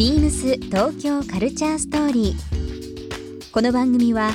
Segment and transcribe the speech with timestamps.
[0.00, 3.52] ビームス東京カルチャーストーリー。
[3.52, 4.30] この番組は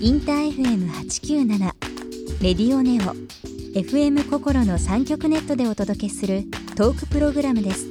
[0.00, 1.58] インター FM897
[2.40, 3.16] レディオネオ
[3.76, 6.44] FM 心の三極ネットでお届けする
[6.76, 7.88] トークプログラムです。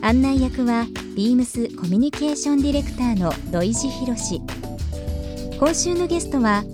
[0.00, 4.40] 案内役はビームスコミュニケーションディレクターの土井博志。
[5.58, 6.64] 今週のゲストは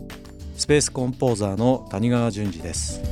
[0.56, 3.02] スペースコンポーザーの谷川淳二です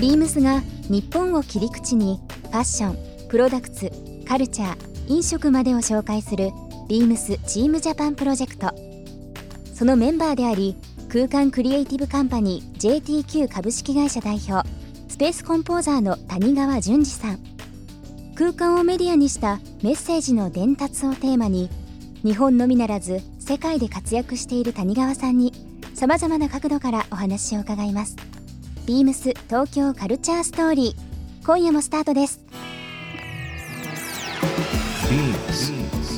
[0.00, 6.50] ビームスが日本を切り口にファッション、プロダクツ、カルチャー、飲食までを紹介する
[6.86, 8.74] ビームスチームジャパンプロジェクト。
[9.74, 10.76] そのメンバーであり
[11.08, 14.68] 空間クリエイティブカンパニー JTQ 株式会社代表
[15.08, 17.38] スペースコンポーザーの谷川淳二さん。
[18.34, 21.70] 空間をメディアにしたメッセージの伝達をテーマに
[22.22, 25.54] 日本のみならず世界で活躍している谷川さんに
[25.94, 28.16] さまざまな角度からお話を伺います。
[28.84, 32.47] ビームス東京カルチャーストーリー今夜もスタートです。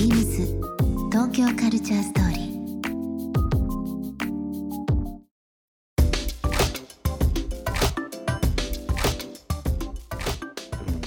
[0.00, 0.46] Beams
[1.10, 2.40] 東京カルチャーストーリー。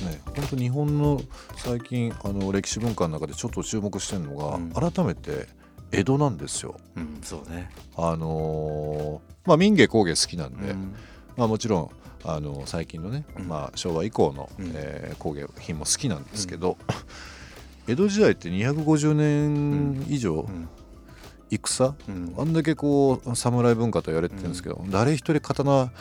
[0.06, 1.20] ね、本当日本の
[1.56, 4.70] 最近あの歴史文化の中でちょっと注目してるのが、うん。
[4.74, 5.48] 改めて
[5.92, 6.76] 江戸なんですよ。
[6.96, 7.72] うんそうね。
[7.98, 10.94] あのーまあ民芸工芸好きなんで、うん。
[11.36, 11.90] まあもちろん
[12.24, 13.48] あの最近のね、うん。
[13.48, 14.72] まあ昭和以降の、うん。
[14.76, 16.78] えー工芸品も好きなんですけど、
[17.88, 20.70] 江戸時代って250年以上、うん。
[21.50, 21.96] 戦？
[22.08, 22.34] うん。
[22.38, 25.92] あんだけこう侍文化と言われてるんですけど、誰一人刀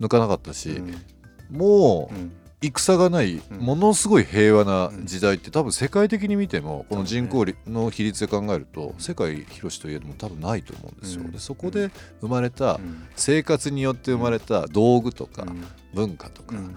[0.00, 1.56] 抜かなかったし、うん。
[1.56, 3.58] もううん戦がないうん。
[3.58, 11.22] ものすごい平和な時代って多分世界的に見てもこの人口の比率で考えると世界広しといえども多分ないと思うんですよ。
[11.22, 11.30] うん。
[11.32, 11.90] でそこで
[12.20, 13.08] 生まれたうん。
[13.16, 15.64] 生活によって生まれた道具とかうん。
[15.94, 16.76] 文化とかうん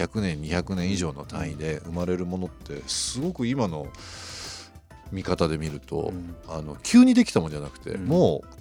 [0.00, 3.88] 100年200年以上の単位で生まれるものってすごく今の
[5.12, 6.34] 見方で見るとうん。
[6.48, 8.06] あの急にできたもんじゃなくてうん。
[8.06, 8.60] もう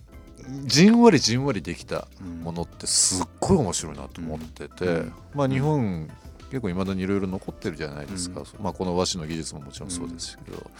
[0.65, 2.41] じんわりじんわりできたうん。
[2.41, 5.13] ものってすっごい面白いなと思ってて、うん。
[5.33, 6.09] まあ日本
[6.49, 8.45] 結構いまだにいろいろ残ってるじゃないですか、うん。
[8.63, 10.71] まあこの和紙の技術ももちろんそうですけど、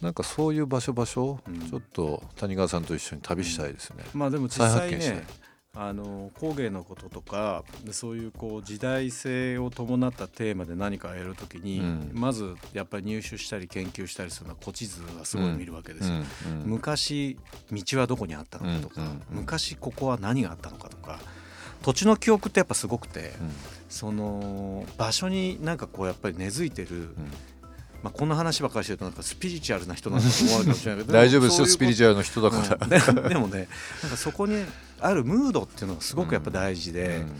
[0.00, 1.60] なんかそういう場所場所、うん。
[1.68, 4.04] ちょっと谷川さんと一緒に旅したいですね。
[4.14, 5.26] まあでも実際ね
[5.74, 12.10] あの工芸のこととかでそういうこう時代性を伴ったテーマで何かやるときに、うん。
[12.12, 16.16] まずやっぱり入手したり研究したりするのは古地図はすごい見るわけですよ。
[16.16, 16.66] うんうん。
[16.66, 17.38] 昔
[17.70, 19.00] 道はどこにあったのかとか、
[19.30, 21.18] 昔ここは何があったのかとか
[21.80, 23.50] 土地の記憶ってやっぱすごくて、うん。
[23.88, 27.14] その場所になんかこうやっぱり根付いてる、
[28.02, 31.66] まあ、こんな話ばっかりしてるとなんかスピリチュアルな人なんだと思われるかもしれないけど 大丈夫ですよ。
[31.66, 32.86] スピリチュアルルの人だから。
[32.86, 33.68] ででもね
[34.02, 34.64] なんかそこに
[35.02, 37.32] あるムードっていうのがすごくやっぱ大事で、うん。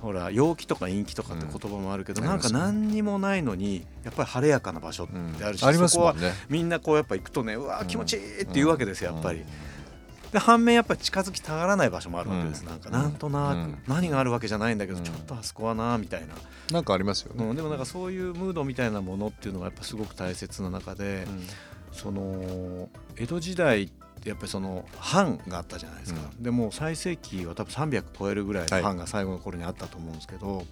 [0.00, 2.82] ほら陽気とか陰気とかって言葉もあるけど、なんかうんありますね。
[2.82, 5.08] 何にもないのにやっぱり晴れやかな場所っ
[5.38, 6.16] てあるし、ありますそこは。
[6.48, 9.38] みんなこうやっぱ行くとねうわー気持ちいいって言うわけですよやっぱり。
[9.38, 9.46] うん。
[10.32, 12.68] で反面やっぱり近づきたがらない場所もあるわけです、うん。
[12.68, 12.90] なんか。
[12.90, 13.78] なんとなく、うん。
[13.86, 15.04] 何があるわけじゃないんだけど、うん。
[15.04, 16.34] ちょっとあそこはなみたいな、
[16.72, 17.44] なんかありますよね。
[17.44, 21.28] うん、でもなんかそういうムードみたいなものっていうのがやっぱすごく大切な中で、
[21.92, 30.64] その江戸時代ってやっぱりその藩があったじゃないですか、でもう最盛期は多分300超えるぐらいの藩が最後の頃にあったと思うんですけど、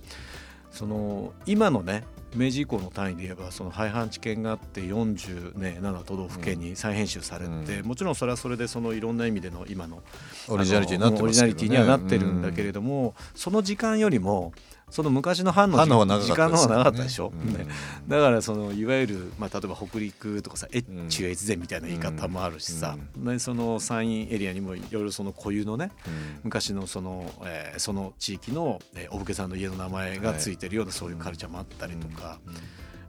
[0.71, 7.87] その今のね明治以降の単位で言えばその廃藩置県があって47、ね、7都道府県に再編集されて、うん。
[7.87, 10.00] もちろんそれはそれでそのいろんな意味での今の
[10.49, 14.53] オリジナリティにはなってるんだけれども、その時間よりも
[14.91, 17.33] その昔の藩の時間の方が長かったでしょ？
[17.33, 17.53] うん。
[17.55, 17.67] ね。
[18.09, 26.41] だからそのいわゆる、まあ、例えば北陸とかさ越中越前みたいな言い方もあるしさ、でその山陰エリアにもいろいろその固有のねうん。
[26.45, 32.39] 昔のその,、えーその地域の、えーお武家さんの家の名前がついてるようなそういうカルチャーもあったりとか、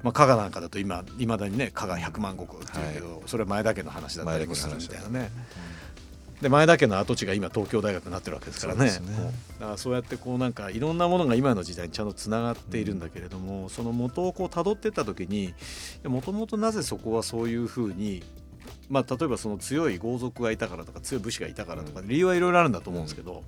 [0.04, 5.30] まあ、加賀なんかだと今いまだにね加賀百万石っていうけど、それは前田家の話だったりもするみたいなね。
[6.42, 8.90] で前田家の跡地が今東京大学になってるわけですからね。
[8.90, 9.16] そうね。
[9.60, 15.54] だからそうやってこうなんかいろんなものが今の時代にちゃんとつながっているんだけれども、その元をこう辿ってった時に
[16.04, 18.24] もともとなぜそこはそういうふうに
[18.90, 23.44] まあ、例えばその強い豪族がいたからとか強い武士がいたからとか理由はいろいろあるんだと思うんですけど、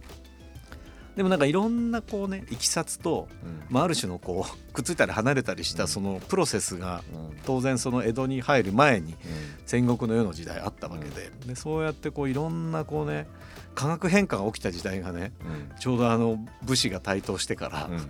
[1.16, 3.64] でもなんかいろんなこうねいきさつと、うん。
[3.70, 7.38] まあ、ある種のこう くっついたり離れたりしたそのプロセスがうん。
[7.46, 9.18] 当然その江戸に入る前にうん。
[9.66, 13.28] 戦国の世の時代あったわけで,、でそうやってこういろんなこうね
[13.76, 15.80] 化学変化が起きた時代がねうん。
[15.80, 18.10] ちょうどあの武士が台頭してから、うん。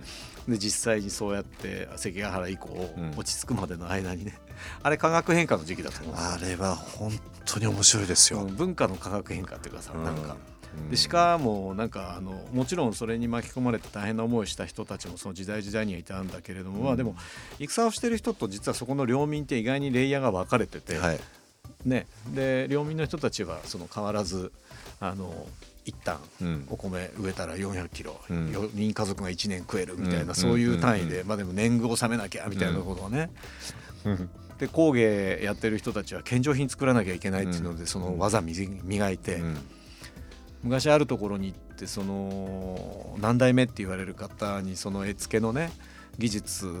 [0.52, 3.10] で実際にそうやって関ヶ原以降うん。
[3.16, 4.38] 落ち着くまでの間にね
[4.82, 7.12] あれ化学変化の時期だと思うあれは本
[7.44, 8.40] 当に面白いですよ。
[8.40, 10.32] うん文化の化学変化っていうかさ、なんか。
[10.32, 10.53] うん
[10.90, 17.16] でしかもなんかあのもちろんそれに巻き込まれて大変な思いをした人たちもその時代時代にはいたんだけれども、まあでも
[17.58, 21.20] 戦をしてる人と実はそこの領民って意外にレイヤーが分かれてて、はい。
[21.84, 24.52] ね、で領民の人たちはその変わらず
[25.00, 25.46] あの
[25.84, 26.66] 一旦うん。
[26.70, 28.46] お米植えたら400キロ、うん。
[28.48, 30.34] 4人家族が1年食えるみたいな、うん。
[30.34, 31.28] そういう単位で、うん。
[31.28, 33.30] まあでも年貢を納めなきゃみたいなことをね、
[34.04, 34.30] うん。
[34.58, 37.86] で工芸やってる人たちは献上品作らなきゃいけないっていうので、うん。
[37.86, 38.54] その技み
[38.84, 39.58] 磨いて、うん
[40.64, 45.70] 昔あるところに行ってその何代目って言われる方にその絵付けのね
[46.18, 46.72] 技術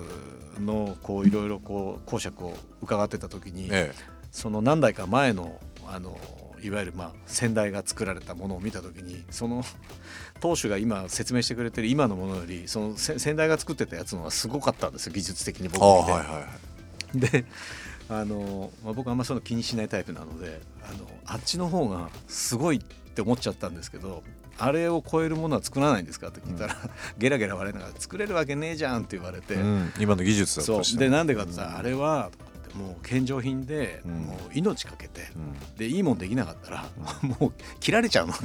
[0.58, 3.92] のこういろいろこう講釈を伺ってた時に、え
[4.30, 6.16] その何代か前のあの
[6.62, 9.62] いわゆるまあ先代が作られたものを見た時にその
[10.40, 16.46] 当主が今説明してくれてる今のものよりそのせ先代が作ってたやつの方がすごかったんですよ技術的に僕はいはいは
[17.14, 17.18] い。
[17.20, 17.44] で
[18.08, 22.80] あの、まあ、僕あんまその気にしないタイプなのであのあっちの方がすごいっ
[23.14, 24.22] て思っちゃったんですけど
[24.58, 26.76] あれを超えるものは作らないんですかって聞いたら、
[27.18, 29.92] ゲラゲラ笑いながら作れるわけねえじゃんって言われて、うん。
[29.98, 32.30] 今の技術だそとしでなんでかって言ったら、あれは
[32.74, 34.12] もう献上品で、うん。
[34.12, 35.76] もう命かけて、うん。
[35.76, 36.88] でいいもんできなかったら、
[37.40, 38.32] もう切られちゃうの。
[38.32, 38.40] と、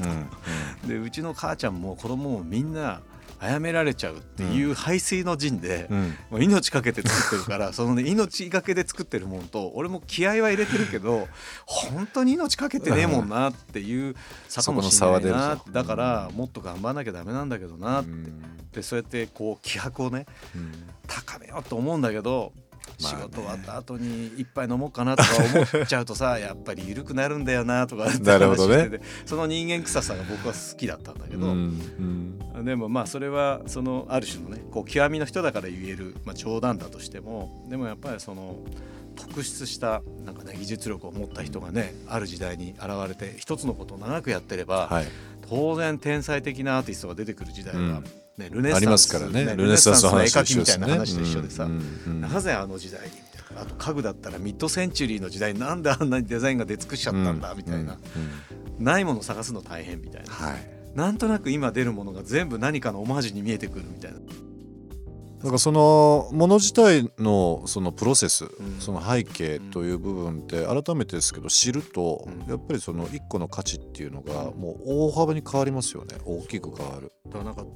[0.83, 0.89] うん。
[0.89, 3.01] でうちの母ちゃんも子供もみんな
[3.39, 5.99] 殺められちゃうっていう排水の陣で、うん。
[6.29, 11.27] もう命かけて作ってるから そのね命がけで作ってるもんと俺も気合は入れてるけど
[11.65, 14.15] 本当に命かけてねえもんなっていう
[14.47, 15.61] 差かもしれないな。
[15.71, 18.43] だからもっと頑張らなきゃダメなんだけどなって、うん。
[18.73, 20.25] でそうやってこう気迫をね
[20.55, 20.71] うん。
[21.07, 22.53] 高めようと思うんだけど
[22.99, 25.29] 仕事終わった後に一杯飲もうかなとか
[25.73, 28.99] 思っちゃうとさ やっぱり緩くなるんだよなとかってなるほどね。
[29.25, 38.59] その人間臭さが僕は好きだったんだけど、うんでもまあそれはそのある種のねこう極みの人だから言える、まあ、冗談だとしてもでもやっぱりその
[39.15, 45.07] 特出したなんか、ね、技術力を持った人がねある時代に現れて一つのことを長くやってれば、はい。
[45.49, 48.03] 当然天才的なアーティストが出てくる時代は、うん
[48.39, 49.07] ねルネッサンス
[49.77, 51.67] サンスの絵描きみたいな話と一緒でさ、
[52.07, 57.97] なぜあの時代にみたいなあと家具だったらミッドセンチュリーの時代になんであんなにデザインが出尽くしちゃったんだ、みたいな、
[58.77, 58.83] うん。
[58.83, 60.33] ないもの探すの大変みたいな。
[60.33, 60.79] はい。
[60.95, 64.19] なんとなく今出るものが全部何かのオマージュに見えてくるみたいな。
[65.39, 68.49] だからそのもの自体のそのプロセス、ん。
[68.79, 72.49] その背景という部分って改めてですけど知ると、うん。
[72.49, 76.17] やっぱりその一個の価値っていうのがもう大幅に変わりますよね。
[76.25, 77.13] 大きく変わる。
[77.27, 77.67] だからなんか例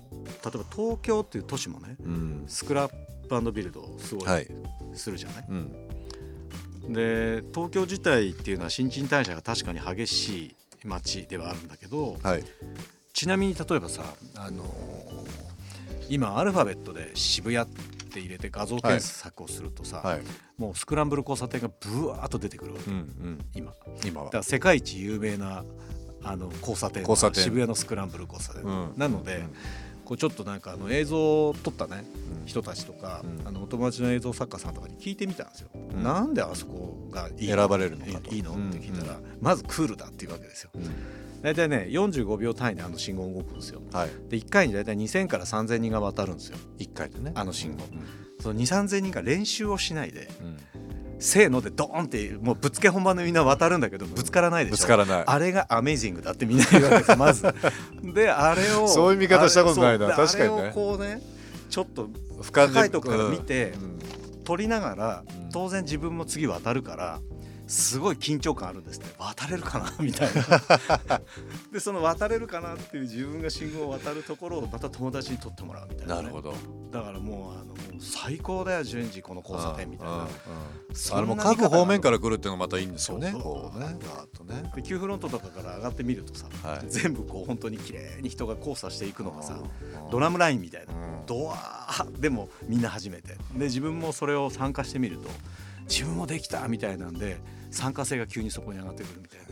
[0.55, 2.43] えば東京っていう都市もねうん。
[2.47, 2.91] スクラッ
[3.29, 4.47] プビルドをすごいはい。
[4.93, 6.93] するじゃない、うん。
[6.93, 10.55] で東京自体っていうのは新陳代謝が確かに激しい
[10.85, 12.43] 街ではあるんだけどはい。
[13.13, 14.03] ちなみに例えばさ
[14.35, 15.52] あのー
[16.09, 17.73] 今アルファベットで渋谷っ
[18.13, 20.21] て入れて画像検索をするとさ、はい。
[20.57, 23.45] もうスクランブル交差点がブワーッと出てくるわけ、うんうん。
[23.55, 23.73] 今。
[24.05, 24.25] 今は。
[24.27, 25.63] だから世界一有名な
[26.23, 28.93] あの交差点渋谷のスクランブル交差点、うん。
[28.97, 29.49] なので、うん。
[30.05, 32.03] こうちょっとなんかあの映像を撮ったね
[32.41, 32.45] うん。
[32.45, 33.47] 人たちとか、うん。
[33.47, 36.03] あのお友達の映像作家さんとかに聞いてみたんですよ、ん。
[36.03, 37.55] なんであそこがいいの？
[37.55, 38.31] 選ばれるのかと。
[38.31, 38.51] いいいの？
[38.51, 40.69] って聞いたら、うまずクールだっていうわけですよ。
[40.75, 40.83] うん
[41.43, 43.81] 大体ね45秒単位であの信号動くんですよ。
[43.91, 44.09] はい。
[44.29, 46.57] で1回に大体2000から3000人が渡るんですよ。
[46.79, 47.33] 一回でね。
[47.35, 47.83] あの信号。
[47.83, 48.07] うん。
[48.39, 50.57] その2 3 0 0人が練習をしないでうん。
[51.19, 54.75] せーのでドーンってもうぶつけ本番でみんな渡るんだけどぶつからないでしょ。
[54.75, 55.23] ぶつからない。
[55.25, 57.43] あれがアメイジングだってみんな言うわけですよまず。
[58.13, 60.11] であれをそういう見方したことないな。
[60.11, 60.59] 確かにね。
[60.61, 61.21] あれをこうね
[61.69, 62.07] ちょっと
[62.41, 63.99] 俯瞰で高いとこから見てうん。
[64.45, 65.49] 撮りながらうん。
[65.49, 67.19] 当然自分も次渡るから
[67.73, 69.07] すごい緊張感あるんですね。
[69.17, 69.91] 渡れるかな？
[69.99, 70.29] みたい
[71.07, 71.21] な。
[71.71, 76.53] でその渡れるかなっていう自分が信号を渡るところをまた友達に撮ってもらうみたいなね、なるほど。
[76.91, 80.27] だからもうあの最高だよ順次この交差点みたいな。
[81.13, 83.97] あれも各方面から来るっていうのがまたいいんですよねこうね。
[84.01, 84.71] ガーッとね。
[84.75, 86.85] で急フロントとかから上がってみるとさ、はい。
[86.87, 90.93] 全部こう本当に綺麗に人が交差していくのがさうんドラムラインみたいな。
[90.93, 91.25] うん。
[91.25, 93.35] ドワーでもみんな初めて。
[93.55, 95.29] で自分もそれを参加してみると
[95.89, 97.37] 自分もできたみたいなんで
[97.71, 99.45] 参加性が急にそこに上がってくるみたいな。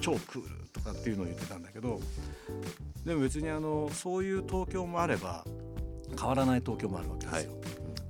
[0.00, 2.00] 超クールとかっていうのを言ってたんだけど
[3.04, 5.44] でも別にあのそういう東京もあれば
[6.18, 7.52] 変わらない東京もあるわけですよ。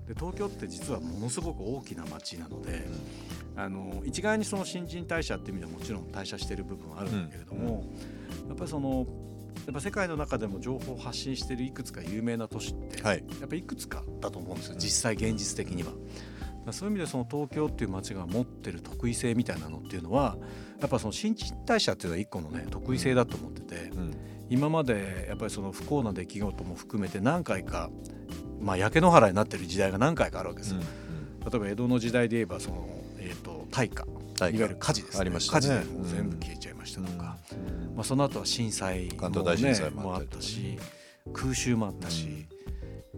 [0.07, 2.87] で東京って実はものすごく大きな街なので、
[3.57, 7.85] あの一概にその新陳代謝っていう意味ではもちろん代謝してる部分はあるんだけれども、
[8.49, 9.07] やっぱりその
[9.67, 13.25] やっぱ世界の中でも情報を発信しているいくつか有名な都市って、はい。
[13.41, 15.93] やっぱいくつかだと思うんですよ実際現実的には。
[16.71, 20.37] そういう意味でその東京っていう街が持ってる特異性みたいなのっていうのは
[20.81, 24.15] やっぱその新陳代謝っていうのは一個のね得意性だと思ってて、うん。
[24.51, 27.89] 今までやっぱりその不幸な出来事も含めて何回か、
[28.61, 30.81] まあ、焼け野原になってる時代が何回かあるわけですよ。
[31.51, 32.89] 例えば江戸の時代で言えばその、
[33.19, 34.05] えー、と大火。
[34.41, 35.61] いわゆる火事です、ね、ありましたね。
[35.61, 37.37] 火事でもう全部消えちゃいましたとか、
[37.95, 40.79] まあ、その後は震災も,、関東大震災ももあったし
[41.35, 42.47] 空襲もあったし、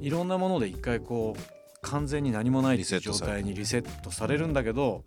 [0.00, 5.04] いろんなもので一回こう完全に何もない状態にリセットされるんだけど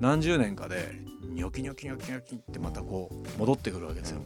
[0.00, 4.20] 何十年かでニョキニョキニョキニョキってまたこう戻ってくるわけですよ。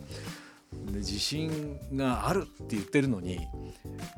[0.93, 3.38] で地震があるって言ってるのに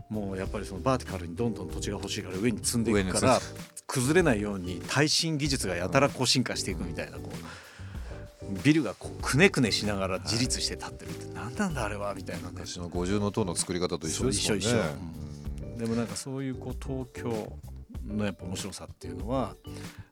[0.09, 3.41] もうやっぱりそのバーティカルにどんどん土地が欲しいから上に積んでいくから
[3.87, 12.55] 崩れないように耐震技術がやたらこう進化していくみたいなこうビルがこうくねくねしながら自立して立ってるって何なんだあれはみたいなね。
[12.55, 14.65] 昔の五重の塔の作り方と一緒ですもんね。
[14.65, 15.28] 一緒一緒
[15.79, 17.57] でもなんかそういうこう東京
[18.05, 19.55] のやっぱ面白さっていうのは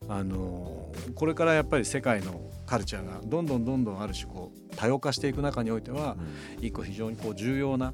[0.08, 6.16] あのこれからやっぱり世界のカルチャーがどんどんどんどんある種こう多様化していく中においては
[6.60, 7.92] 一個非常にこう重要な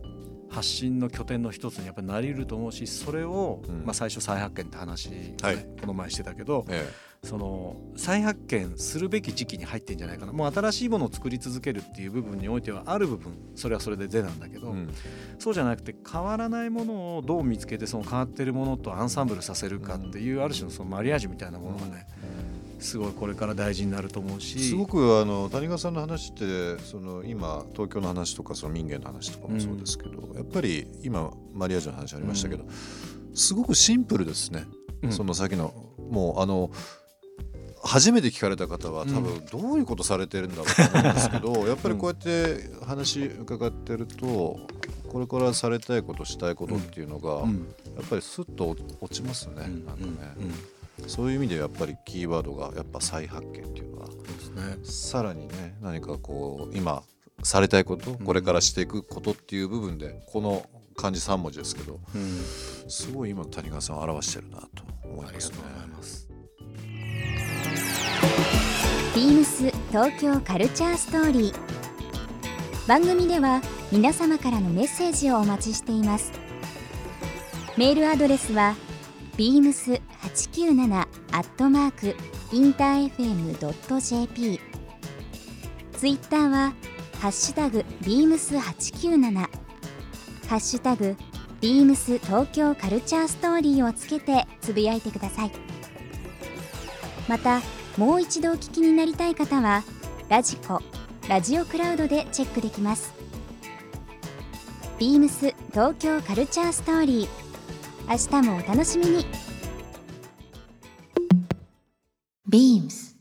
[0.50, 3.84] 発信の拠点の一つにやっぱりなり得ると思うしそれを、うん。
[3.86, 5.56] まあ、最初再発見って話をね、はい。
[5.80, 6.86] この前してたけどえ
[7.24, 10.32] その再発見するべき時期に入ってんじゃないかな。
[10.32, 13.32] もう新しいものを作り続けるっていう部分においてはある部分。
[13.54, 14.90] それはそれで是なんだけど、えうん。
[15.38, 22.06] そうじゃなくて変わらないものをどう見つけてその変わってるものとアンサンブルさせるかっていうある種のそのマリアージュみたいなものがね
[22.80, 24.58] すごいこれから大事になると思うし。
[24.58, 32.64] すごくあの谷川さんの話ってその今東京の話とかその民芸の話とかもそうですけど、やっぱり今マリアージュの話ありましたけど、
[33.32, 34.64] すごくシンプルですね、
[35.02, 35.12] うん。
[35.12, 35.72] その先の
[36.10, 36.72] もうあの
[37.84, 44.60] 初めて聞かれた方は多分どういうことされてるんだろうと思うんですけど、 やっぱりこうやって話伺ってると
[45.12, 47.74] これからされたいことしたいことっていうのが、うん。
[47.96, 49.84] やっぱりスッと落ちますね、うん。
[49.84, 50.34] なんかね、
[51.00, 51.08] うん。
[51.08, 54.08] そういう意味でやっぱりキーワードがやっぱ再発見っていうのは
[54.84, 57.02] さらにね何かこう今
[57.42, 62.44] されたいことこれからしていくことっていう部分でこの漢字3文字ですけどうん。
[62.88, 65.58] すごい今の谷川さんを表してるなと思いますね
[69.14, 72.88] ビームス東京カルチャーストーリー。
[72.88, 73.60] 番組では
[73.92, 76.32] 皆様からのメッセージをお待ちしています。
[77.76, 78.74] メールアドレスは
[79.36, 82.16] beams897 アットマーク
[82.56, 84.58] インター FM.jp
[85.98, 86.72] ツイッターは
[87.20, 89.48] ハッシュタグ beams897 ハ
[90.56, 91.16] ッシュタグ
[91.60, 95.52] beams 東京カルチャーストーリーをつけてつぶやいてください。
[97.28, 97.60] また
[97.96, 99.82] もう一度お聞きになりたい方は
[100.28, 100.80] ラジコ
[101.28, 103.12] ラジオクラウドでチェックできます
[104.98, 107.42] ビームス東京カルチャーストーリー
[108.08, 109.26] 明日もお楽しみに
[112.48, 113.12] BEAMS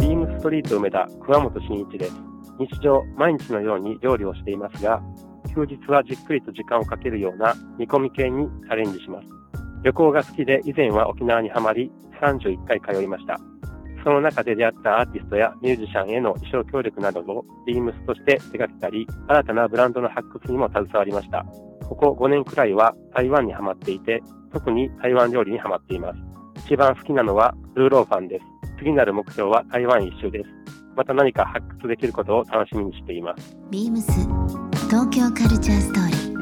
[0.00, 2.12] ビームストリート梅田桑本真一です。
[2.58, 5.02] 日常、毎日のように料理をしていますが、
[5.54, 9.28] 休日はじっくりと時間をかけるような煮込み系にチャレンジします。
[9.82, 13.38] 旅行が好きで以前は沖縄にはまり31回通いました。
[14.04, 21.44] その中で出会ったアーティストやミュージシャンへの衣装協力などをビームスとして手掛けたり、新たなブランドの発掘にも携わりました。
[21.88, 26.18] ここ5年くらいは台湾にハマっていて、特に台湾料理にハマっています。
[26.66, 28.44] 一番好きなのはルーローファンです。
[28.78, 30.50] 次なる目標は台湾一周です。
[30.96, 33.56] また何か発掘できることを楽しみにしています。
[33.70, 34.02] BEAMS
[34.88, 36.32] 東京カルチャーストーリー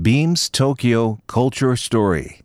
[0.00, 2.42] Beams Tokyo Culture Story.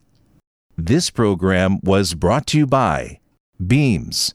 [0.77, 3.19] This program was brought to you by
[3.59, 4.33] Beams.